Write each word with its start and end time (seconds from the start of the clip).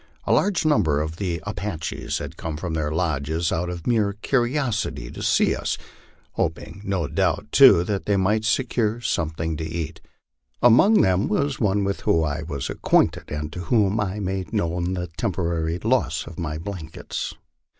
A 0.25 0.33
large 0.33 0.65
number 0.65 0.99
of 0.99 1.17
the 1.17 1.43
Apaches 1.45 2.17
had 2.17 2.35
come 2.35 2.57
from 2.57 2.73
their 2.73 2.89
lodges 2.91 3.51
out 3.51 3.69
of 3.69 3.85
mere 3.85 4.13
curiosity 4.13 5.11
to 5.11 5.21
see 5.21 5.55
us, 5.55 5.77
hoping 6.31 6.81
no 6.83 7.07
doubt 7.07 7.49
too 7.51 7.83
that 7.83 8.07
they 8.07 8.17
might 8.17 8.43
secure 8.43 8.99
some 8.99 9.29
thing 9.29 9.55
to 9.57 9.63
eat. 9.63 10.01
Among 10.59 11.01
them 11.01 11.27
was 11.27 11.59
one 11.59 11.83
with 11.83 12.01
whom 12.01 12.23
I 12.25 12.41
was. 12.41 12.67
acquainted, 12.67 13.29
and 13.31 13.53
to 13.53 13.65
whom 13.65 13.99
I 13.99 14.19
made 14.19 14.53
known 14.53 14.95
the 14.95 15.05
temporary 15.05 15.77
loss 15.77 16.25
of 16.25 16.39
my 16.39 16.57
blankets. 16.57 17.35